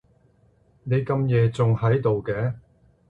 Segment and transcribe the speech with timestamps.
[0.81, 2.55] 你咁夜仲喺度嘅？